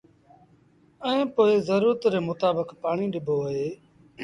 ائيٚݩ 1.07 1.31
پو 1.35 1.41
زرورت 1.67 2.01
ري 2.13 2.19
متآبڪ 2.29 2.69
پآڻيٚ 2.81 3.11
ڏبو 3.13 3.35
اهي 3.47 3.69